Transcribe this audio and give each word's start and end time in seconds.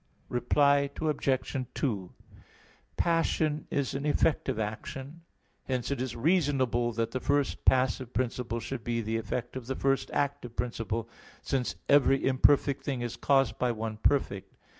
Reply 0.29 0.89
Obj. 0.99 1.57
2: 1.75 2.13
Passion 2.97 3.67
is 3.69 3.93
an 3.93 4.07
effect 4.07 4.49
of 4.49 4.57
action. 4.57 5.21
Hence 5.65 5.91
it 5.91 6.01
is 6.01 6.15
reasonable 6.15 6.91
that 6.93 7.11
the 7.11 7.19
first 7.19 7.63
passive 7.65 8.11
principle 8.11 8.59
should 8.59 8.83
be 8.83 9.01
the 9.01 9.17
effect 9.17 9.55
of 9.55 9.67
the 9.67 9.75
first 9.75 10.09
active 10.09 10.55
principle, 10.55 11.07
since 11.43 11.75
every 11.87 12.25
imperfect 12.25 12.83
thing 12.83 13.01
is 13.01 13.15
caused 13.15 13.59
by 13.59 13.71
one 13.71 13.97
perfect. 13.97 14.55